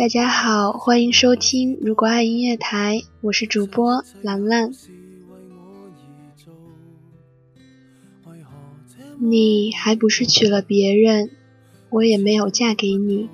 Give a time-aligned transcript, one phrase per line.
[0.00, 4.72] 大家好，欢迎收听《如果爱音乐台》，我是主播兰兰。
[9.18, 11.30] 你还不是娶了别人，
[11.90, 13.28] 我也没有嫁给你。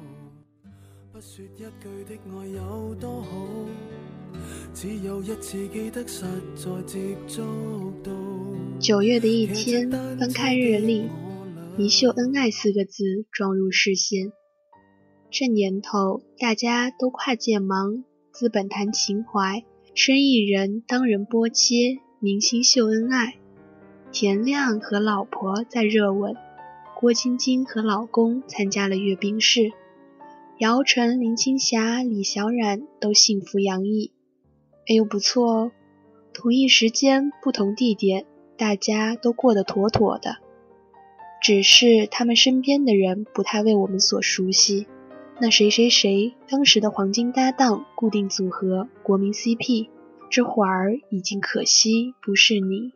[8.80, 9.88] 九月的一天，
[10.18, 11.04] 翻开日历，
[11.78, 14.32] 一秀恩爱四个字撞入视线。
[15.38, 19.64] 这年头，大家都跨界忙，资本谈情怀，
[19.94, 23.34] 生意人当人波切，明星秀恩爱。
[24.10, 26.34] 田亮和老婆在热吻，
[26.98, 29.72] 郭晶晶和老公参加了阅兵式，
[30.58, 34.12] 姚晨、林青霞、李小冉都幸福洋溢。
[34.88, 35.72] 哎呦，不错哦！
[36.32, 38.24] 同一时间，不同地点，
[38.56, 40.38] 大家都过得妥妥的。
[41.42, 44.86] 只是他们身边的人不太为我们所熟悉。
[45.38, 49.88] 那谁谁谁，当时的黄金搭档、固定组合、国民 CP，
[50.30, 52.92] 这会儿已经可惜不是你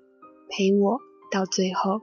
[0.49, 2.01] 陪我到最后。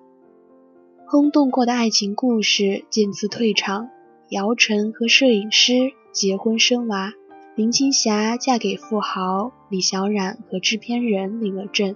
[1.08, 3.90] 轰动过的爱情故事渐次退场，
[4.30, 7.14] 姚晨和摄影师结婚生娃。
[7.56, 11.96] 林青霞嫁给富豪，李小冉和制片人领了证，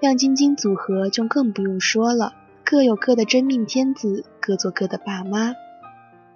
[0.00, 2.32] 亮晶晶组合就更不用说了，
[2.64, 5.52] 各有各的真命天子，各做各的爸妈。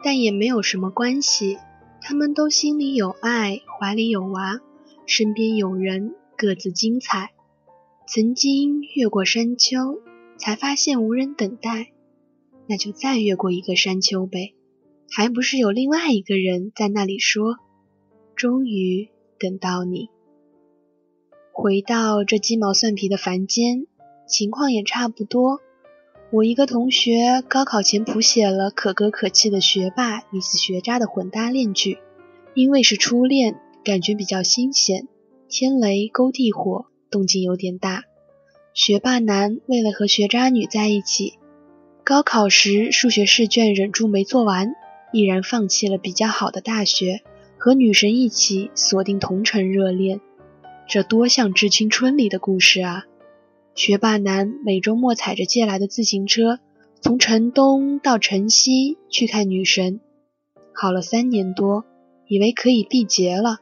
[0.02, 1.58] 但也没有什么关系，
[2.00, 4.60] 他们都心里有爱，怀里有娃，
[5.06, 7.32] 身边有人，各自精彩。
[8.06, 10.00] 曾经越过山丘，
[10.38, 11.92] 才发现无人等待，
[12.66, 14.54] 那就再越过一个山丘呗，
[15.10, 17.56] 还不是有另外一个人在那里说。
[18.34, 20.08] 终于等到你，
[21.52, 23.86] 回到这鸡毛蒜皮的凡间，
[24.26, 25.60] 情况也差不多。
[26.32, 31.98] 我一个同学高考前谱写了可歌可泣的学霸与死学渣的混搭恋剧，
[32.54, 35.08] 因为是初恋，感觉比较新鲜，
[35.48, 38.04] 天雷勾地火，动静有点大。
[38.72, 41.34] 学霸男为了和学渣女在一起，
[42.04, 44.72] 高考时数学试卷忍住没做完，
[45.12, 47.22] 毅然放弃了比较好的大学。
[47.58, 50.20] 和女神一起锁定同城热恋，
[50.88, 53.04] 这多像《致青春》里的故事啊！
[53.74, 56.58] 学霸男每周末踩着借来的自行车，
[57.00, 60.00] 从城东到城西去看女神，
[60.74, 61.84] 好了三年多，
[62.26, 63.58] 以为可以毕节了。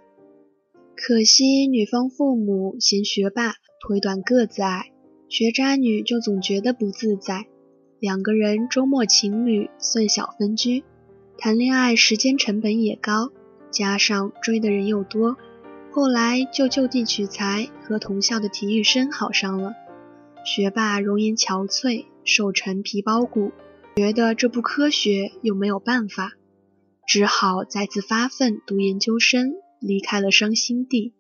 [0.96, 4.90] 可惜女方父母嫌学霸腿短个子矮，
[5.28, 7.46] 学渣女就总觉得不自在。
[8.00, 10.82] 两个人周末情侣算小分居，
[11.36, 13.30] 谈恋爱时间成本也高。
[13.70, 15.36] 加上追的人又多，
[15.92, 19.74] 后来就就地取材，和同校的体育生好上了。
[20.44, 23.52] 学霸容颜憔悴，瘦成皮包骨，
[23.96, 26.32] 觉得这不科学，又没有办法，
[27.06, 31.12] 只好再次发奋读研究生，离开了伤心地。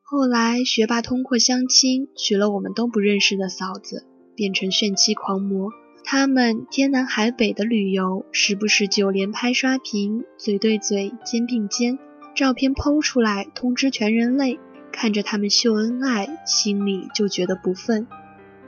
[0.00, 5.70] 后来学霸通过相亲娶了我们都不认识的嫂子，变成炫妻狂魔。
[6.04, 11.98] 他们天南海北的旅游，时不时就连拍刷屏，嘴对嘴，肩并肩，
[12.34, 14.58] 照片剖出来通知全人类。
[14.92, 18.06] 看着他们秀恩爱，心里就觉得不忿，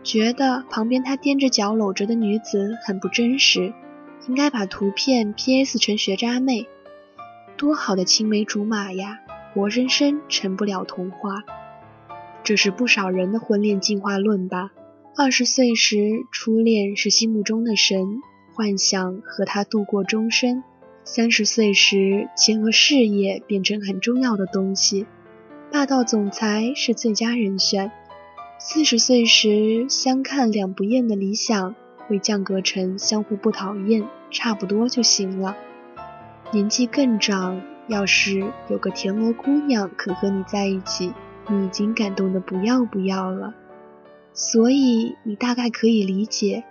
[0.03, 3.73] 觉得旁边他踮着脚搂着的女子很不真实，
[4.27, 6.67] 应该把图片 PS 成学渣妹。
[7.57, 9.21] 多好的青梅竹马呀，
[9.53, 11.45] 活生生成不了童话。
[12.43, 14.73] 这是不少人的婚恋进化论吧。
[15.17, 18.19] 二十岁时，初恋是心目中的神，
[18.53, 20.63] 幻想和他度过终身；
[21.05, 25.07] 三十岁时，钱和事业变成很重要的东西，
[25.75, 27.91] 霸道总裁是最佳人选；
[28.61, 31.75] 四十岁时，相看两不厌的理想
[32.07, 35.57] 会降格成相互不讨厌，差不多就行了。
[36.53, 41.13] 年纪更长，要是有个田螺姑娘肯和你在一起，
[41.51, 43.53] 你已经感动的不要不要了。
[44.33, 46.63] 所以你大概可以理解，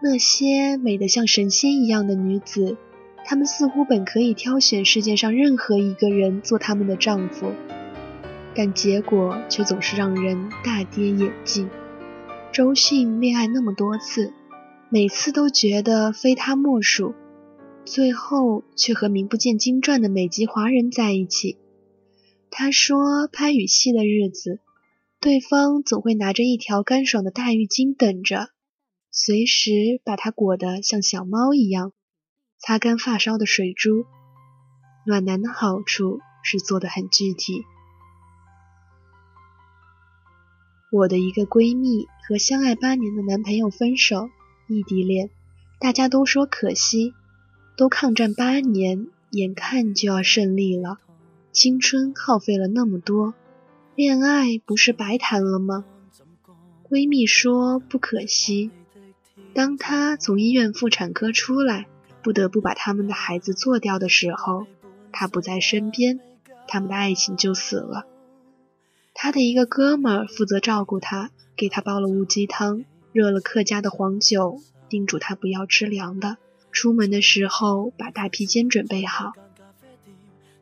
[0.00, 2.76] 那些美得像神仙一样的女子，
[3.24, 7.50] 她们似乎本可以挑选世界上任何一个人做他们的丈夫，
[8.56, 11.68] 但结果却总是让人大跌眼镜。
[12.52, 14.32] 周迅恋爱那么多次，
[14.90, 17.14] 每次都觉得非他莫属，
[17.84, 21.58] 最后却和名不见经传的美籍华人在一起。
[22.50, 24.60] 他说拍雨戏的日子。
[25.18, 28.50] 对方总会拿着一条干爽的大浴巾等着，
[29.10, 31.92] 随时把它裹得像小猫一样，
[32.58, 34.04] 擦干发梢的水珠。
[35.06, 37.64] 暖男的好处是做得很具体。
[40.90, 44.30] 我的一个闺蜜和相爱八年的男朋友分手，
[44.68, 45.30] 异地恋，
[45.80, 47.12] 大家都说可惜，
[47.76, 50.98] 都抗战八年，眼看就要胜利了，
[51.50, 53.34] 青春耗费了那么多，
[53.96, 55.84] 恋爱不是白谈了吗？
[56.88, 58.70] 闺蜜说不可惜。
[59.54, 61.88] 当她从医院妇产科出来，
[62.22, 64.66] 不得不把他们的孩子做掉的时候，
[65.10, 66.20] 她不在身边，
[66.68, 68.06] 他们的爱情就死了。
[69.18, 74.60] 他的一个哥们儿负责照顾她，给她煲了乌鸡汤，热了客家的黄酒，
[74.90, 76.36] 叮嘱她不要吃凉的。
[76.70, 79.32] 出门的时候把大披肩准备好。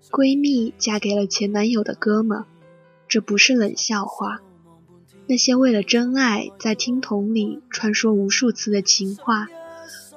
[0.09, 2.45] 闺蜜嫁给了前男友的哥们，
[3.09, 4.41] 这不是冷笑话。
[5.27, 9.49] 那些为了真爱在听筒里穿梭无数次的情话，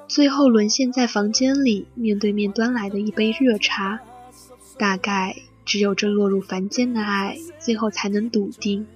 [0.06, 3.98] 最后沦陷在房间里面对面端来的一杯热茶，
[4.78, 5.34] 大概。
[5.68, 8.86] 只有这落入凡间的爱，最后才能笃定。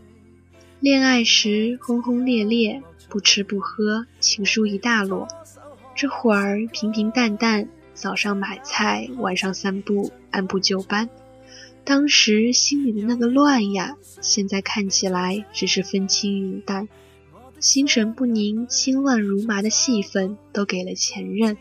[0.80, 5.28] 恋爱时轰轰烈烈，不吃不喝，情书一大摞；
[5.94, 11.10] 这会儿平平淡淡，早上买菜，晚上散步，按部就班。
[11.84, 16.88] 当时心里的那个乱呀，现在看起来只是风轻云淡。
[17.60, 21.58] 心神不宁、心乱如麻的戏份，都给了前任。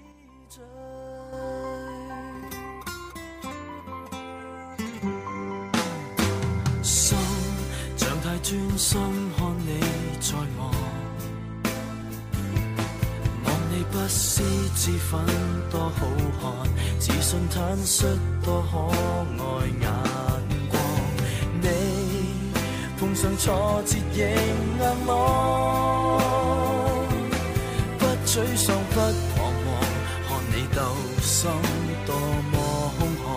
[14.84, 15.22] 脂粉
[15.70, 16.08] 多好
[16.42, 16.50] 看，
[17.00, 18.08] 自信坦率
[18.44, 19.46] 多可爱
[19.80, 19.86] 眼
[20.72, 20.82] 光。
[21.62, 21.68] 你
[23.00, 24.34] 碰上挫折仍硬
[24.80, 25.06] 朗，
[28.00, 28.96] 不沮丧不
[29.36, 29.70] 彷徨，
[30.28, 30.82] 看你斗
[31.22, 31.48] 心
[32.08, 32.10] 多
[32.52, 32.58] 么
[32.98, 33.30] 凶悍，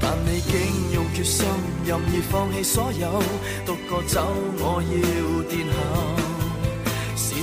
[0.00, 0.50] 但你竟
[0.94, 1.44] 用决心。
[1.84, 3.22] 任意放弃所有，
[3.66, 4.26] 独个走，
[4.56, 6.21] 我要殿后。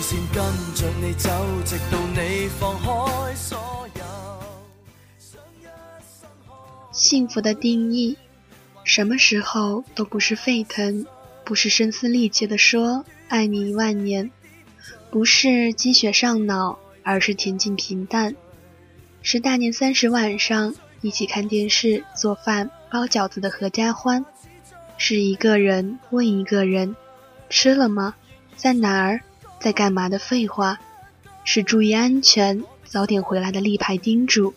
[0.10, 1.30] 视线跟着你走，
[1.64, 4.02] 直到你放开所有。
[6.92, 8.18] 幸福的定义，
[8.84, 11.06] 什么时候都不是沸腾，
[11.46, 14.32] 不是声嘶力竭的说爱你一万年，
[15.12, 18.36] 不是积雪上脑，而是恬静平淡。
[19.22, 20.74] 是大年三十晚上。
[21.02, 24.26] 一起看电视、做饭、包饺子的合家欢，
[24.98, 26.94] 是一个人问一个人
[27.50, 28.16] ：“吃了吗？
[28.58, 29.22] 在哪儿？
[29.60, 30.80] 在干嘛？”的废话，
[31.44, 34.54] 是注意安全、早点回来的立牌叮嘱。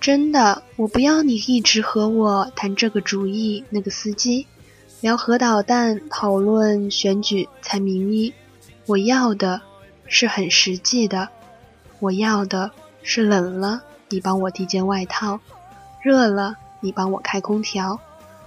[0.00, 4.46] 真的，我不要你一直和我谈这个主意、那个司机，
[5.00, 8.34] 聊核导弹、讨论选举、猜民意。
[8.86, 9.62] 我要的
[10.06, 11.28] 是很实际的，
[12.00, 12.70] 我要的
[13.02, 13.82] 是冷了。
[14.10, 15.40] 你帮我递件外套，
[16.02, 17.98] 热了你帮我开空调，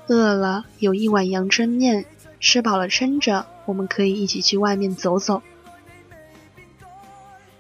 [0.07, 2.05] 饿了有一碗阳春面，
[2.39, 5.43] 吃饱了撑着，我们可以一起去外面走走。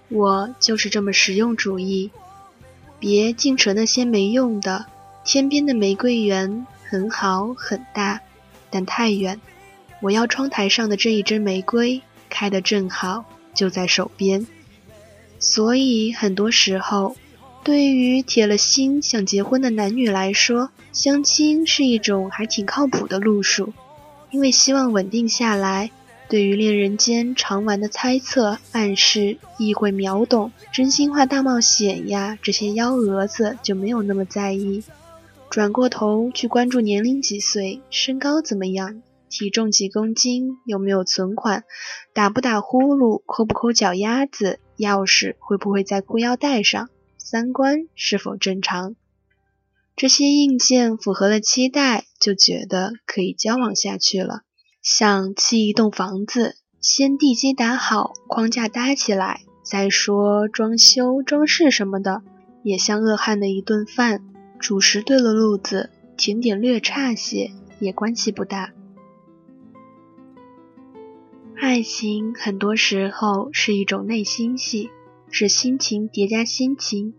[0.09, 2.09] 我就是这么实用主义，
[2.97, 4.87] 别净扯那些没用的。
[5.23, 8.21] 天边的玫瑰园很好很大，
[8.71, 9.39] 但太远。
[10.01, 14.47] 我要窗台上的这一支玫瑰开得正好，就在手边。
[15.37, 17.15] 所以很多时候。
[17.63, 23.73] 对于铁了心想结婚的男女来说，相亲是一种还挺靠谱的路数，
[24.31, 25.91] 因为希望稳定下来。
[26.29, 34.83] 对于恋人间常玩的猜测、暗示、意会秒懂、真心话大冒险呀，这些幺蛾子就没有那么在意。
[35.49, 41.63] 转过头去关注年龄几岁、身高怎么样、体重几公斤、有没有存款、
[42.13, 46.89] 打不打呼噜、抠不抠脚丫子、钥匙会不会在裤腰带上。
[47.17, 48.95] 三观是否正常？
[49.95, 54.41] 这些硬件符合了期待，就觉得可以交往下去了。
[54.81, 62.21] 像砌一栋房子，先地基打好，框架搭起来，再说装修、装饰什么的。
[62.63, 64.23] 也像饿汉的一顿饭，
[64.59, 68.73] 主食对了路子，甜点略差些，也关系不大。
[71.59, 74.89] 爱情很多时候是一种内心戏。
[75.29, 77.13] 是心情叠加心情，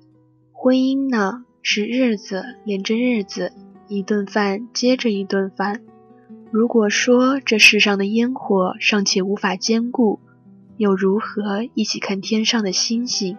[0.50, 3.52] 婚姻呢是日子连着日子，
[3.88, 5.82] 一顿饭接着一顿饭。
[6.50, 10.20] 如果说这世上的烟火尚且无法兼顾，
[10.76, 13.36] 又如何一起看天上的星星？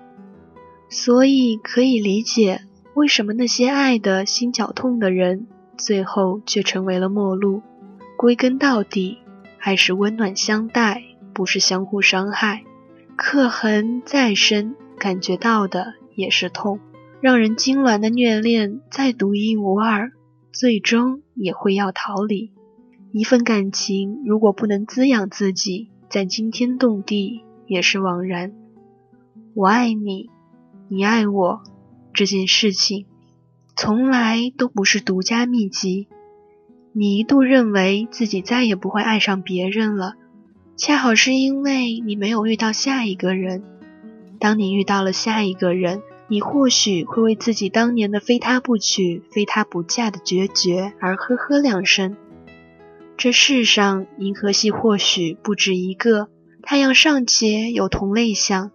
[0.89, 2.61] 所以可以理解
[2.95, 7.61] 为什么那些爱的心绞痛的人，最后却成为了陌路。
[8.17, 9.19] 归根到底，
[9.59, 11.03] 爱是温暖相待，
[11.33, 12.63] 不是相互伤害。
[13.15, 16.79] 刻痕再深，感觉到的也是痛。
[17.21, 20.11] 让人痉挛的虐恋再独一无二，
[20.51, 22.51] 最终也会要逃离。
[23.11, 28.53] 一份感情如果不能滋养自己，再惊天动地也是枉然。
[29.55, 30.29] 我爱你，
[30.89, 31.61] 你爱我，
[32.13, 33.05] 这件事情，
[33.75, 36.07] 从来都不是独家秘籍。
[36.91, 40.15] 你一度认为自己再也不会爱上别人了，
[40.75, 43.63] 恰好是因为你没有遇到下一个人。
[44.39, 52.15] 当你遇到了下一个人，你或许会为自己当年的非他不娶、非他不嫁的决绝而呵呵两声。
[53.17, 56.29] 这世上银河系或许不止一个，
[56.61, 58.71] 太阳尚且有同类相，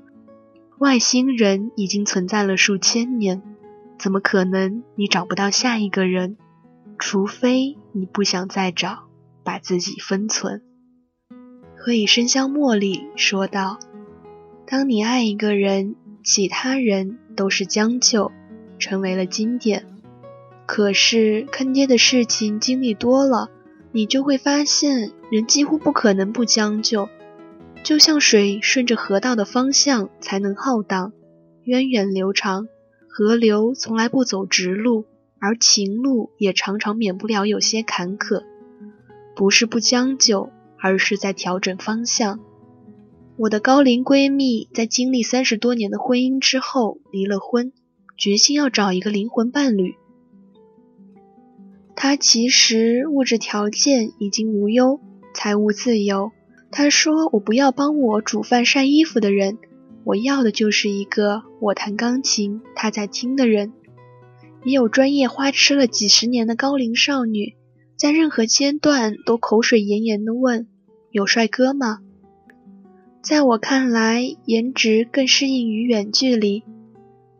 [0.79, 3.41] 外星人已经存在了数千年，
[3.99, 6.37] 怎么可能你找不到下一个人？
[6.99, 9.05] 除非你不想再找，
[9.45, 10.63] 把自己封存。
[11.77, 13.79] 何以笙箫默里说道
[14.67, 18.33] ：“当你爱一个人，其他人都是将就，
[18.81, 19.87] 成为了经典。
[20.67, 23.51] 可是坑爹的事情经历多了，
[23.93, 27.09] 你就会发现，人几乎不可能不将就。
[27.85, 31.13] 就像水顺着河道的方向才能浩荡、
[31.63, 32.67] 源远流长，
[33.09, 35.05] 河流从来不走直路。”
[35.41, 38.45] 而情路也常常免不了有些坎坷，
[39.37, 40.49] 不是不将就，
[40.81, 42.41] 而是在调整方向。
[43.37, 47.73] 我的高龄闺蜜在经历三十多年的婚姻之后离了婚，
[48.17, 49.97] 决心要找一个灵魂伴侣。
[51.97, 55.01] 她其实物质条件已经无忧，
[55.35, 56.31] 财务自由。
[56.71, 59.59] 她说：“我不要帮我煮饭晒衣服的人，
[60.05, 63.73] 我要的就是一个我弹钢琴他在听的人。”
[64.65, 67.57] 也有专业花痴了几十年的高龄少女，
[67.97, 70.69] 在任何阶段都口水炎炎地问
[71.11, 71.99] ：“有帅哥吗？”
[73.25, 76.63] 在我看来，颜值更适应于远距离。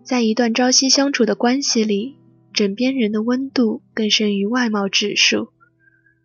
[0.03, 2.17] 在一段朝夕相处的关系里，
[2.55, 5.53] 枕边人的温度更胜于外貌指数。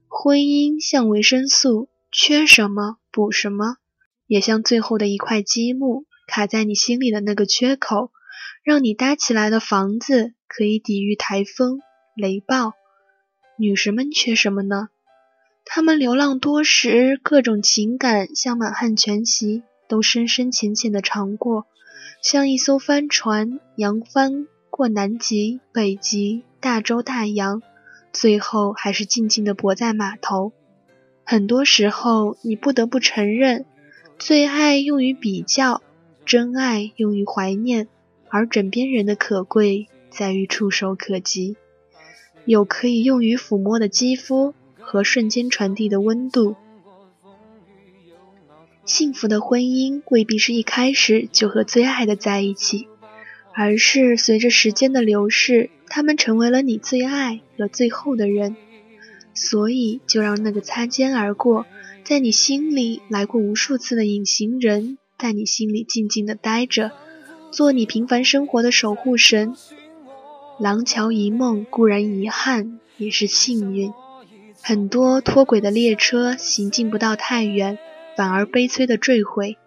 [0.07, 3.75] 婚姻像维生素，缺什么补什么，
[4.27, 8.11] 也像最后的一块积木，卡在你心里的那个缺口，
[8.63, 10.35] 让你搭起来的房子。
[10.47, 11.79] 可以抵御台风、
[12.15, 12.73] 雷暴。
[13.57, 14.87] 女神们缺什么呢？
[15.71, 21.67] 他们流浪多时，各种情感像满汉全席，都深深浅浅的尝过，
[22.23, 27.61] 像一艘帆船扬帆过南极、北极、大洲、大洋，
[28.11, 30.53] 最后还是静静的泊在码头。
[31.23, 33.67] 很多时候，你不得不承认，
[34.17, 35.83] 最爱用于比较，
[36.25, 37.87] 真爱用于怀念，
[38.29, 39.87] 而枕边人的可贵。
[40.09, 41.55] 在于触手可及，
[42.43, 44.55] 有可以用于抚摸的肌肤
[44.89, 46.55] 和瞬间传递的温度。
[48.85, 52.87] 幸福的婚姻未必是一开始就和最爱的在一起，
[53.53, 58.55] 而是随着时间的流逝，他们成为了你最爱和最后的人。
[59.35, 61.67] 所以，就让那个擦肩而过，
[62.03, 66.91] 在你心里来过无数次的隐形人，在你心里静静的待着，
[67.51, 69.55] 做你平凡生活的守护神。
[70.59, 73.93] 廊桥遗梦固然遗憾，也是幸运。
[74.61, 77.77] 很多脱轨的列车行进不到太远，
[78.15, 79.57] 反而悲催的坠毁。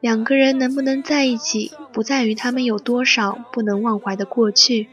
[0.00, 4.88] 两个人能不能在一起，不在于他们有多少不能忘怀的过去，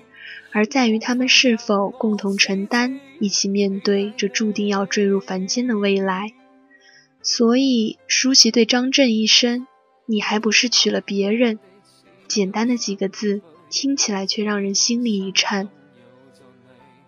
[0.51, 6.33] 而在于他们是否共同承担，一起面对这注定要坠入凡间的未来。
[7.21, 9.67] 所以，舒淇对张震一生，
[10.05, 11.59] 你还不是娶了别人？
[12.27, 13.41] 简单的几个字。
[13.67, 15.67] 听起来却让人心里一颤。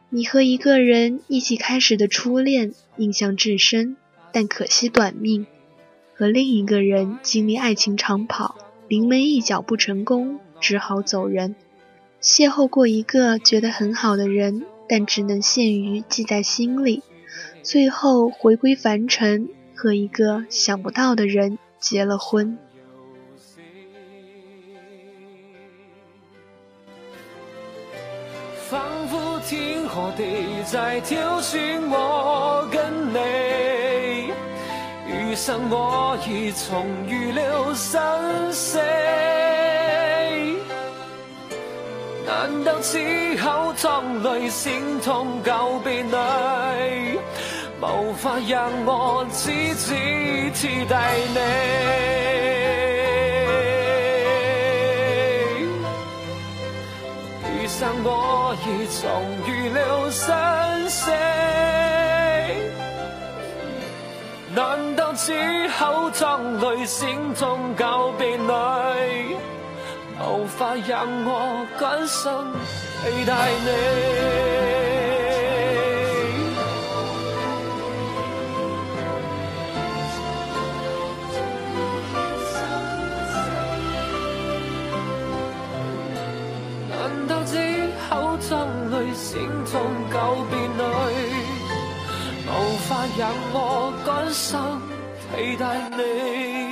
[0.09, 3.97] 你和一个人一起开始的初恋，印象至深，
[4.31, 5.45] 但可惜短命；
[6.15, 8.55] 和另一个人经历爱情长跑，
[8.87, 11.55] 临门一脚不成功，只好走人。
[12.21, 17.03] 邂逅过一个觉得很好的人，但只能限于记在心里，
[17.61, 22.57] 最后回归凡尘，和一个想不到的人结了婚。
[28.69, 34.29] 仿佛天和地在挑选我跟你，
[35.07, 38.77] 余生我已重遇了生死。
[42.25, 42.99] 难道此
[43.37, 47.17] 后淌泪心痛告别你，
[47.79, 49.93] 无法让我只字
[50.55, 52.26] 替代你？
[57.79, 59.05] 生我已重
[59.45, 61.11] 遇了生死，
[64.55, 65.31] 难道只
[65.77, 68.47] 口淌泪心中告别你，
[70.19, 72.31] 无法让我甘心
[73.03, 73.69] 替代你？
[86.89, 87.43] 难道
[89.13, 90.15] 心中久
[90.49, 90.83] 别里，
[92.47, 92.51] 无
[92.87, 94.57] 法让我甘心
[95.31, 95.63] 替代
[95.97, 96.66] 你。